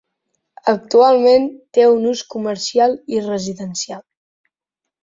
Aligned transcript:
Actualment 0.71 1.45
té 1.79 1.85
ús 2.13 2.25
comercial 2.37 2.99
i 3.19 3.23
residencial. 3.31 4.07